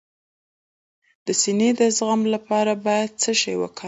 [1.25, 3.79] د سینې د زخم لپاره باید څه شی وکاروم؟